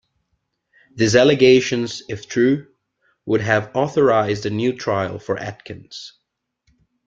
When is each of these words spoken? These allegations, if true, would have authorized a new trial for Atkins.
These 0.95 1.15
allegations, 1.15 2.01
if 2.09 2.27
true, 2.27 2.65
would 3.27 3.41
have 3.41 3.75
authorized 3.75 4.47
a 4.47 4.49
new 4.49 4.75
trial 4.75 5.19
for 5.19 5.37
Atkins. 5.37 6.13